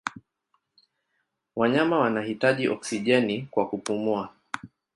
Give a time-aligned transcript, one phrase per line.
[1.55, 4.29] Wanyama wanahitaji oksijeni kwa kupumua.